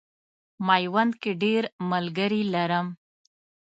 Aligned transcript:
میوند 0.67 1.13
کې 1.21 1.31
ډېر 1.43 1.63
ملګري 1.91 2.41
لرم. 2.53 2.87